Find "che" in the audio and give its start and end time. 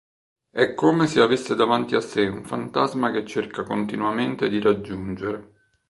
3.11-3.23